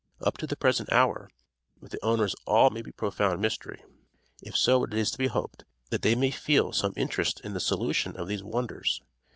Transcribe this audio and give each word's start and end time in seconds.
Up 0.21 0.35
to 0.37 0.47
the 0.47 0.55
present 0.55 0.91
hour, 0.91 1.29
with 1.79 1.91
the 1.91 2.03
owners 2.03 2.33
all 2.47 2.71
may 2.71 2.81
be 2.81 2.91
profound 2.91 3.39
mystery; 3.39 3.83
if 4.41 4.57
so, 4.57 4.83
it 4.83 4.95
is 4.95 5.11
to 5.11 5.17
be 5.19 5.27
hoped, 5.27 5.63
that 5.91 6.01
they 6.01 6.15
may 6.15 6.31
feel 6.31 6.73
some 6.73 6.93
interest 6.97 7.39
in 7.41 7.53
the 7.53 7.59
solution 7.59 8.17
of 8.17 8.27
these 8.27 8.41
wonders. 8.41 9.03